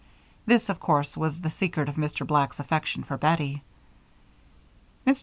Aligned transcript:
This, 0.47 0.67
of 0.67 0.79
course, 0.79 1.15
was 1.15 1.41
the 1.41 1.51
secret 1.51 1.87
of 1.87 1.93
Mr. 1.93 2.25
Black's 2.25 2.59
affection 2.59 3.03
for 3.03 3.17
Bettie. 3.17 3.61
Mr. 5.05 5.19